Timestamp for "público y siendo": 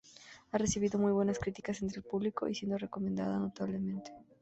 2.03-2.75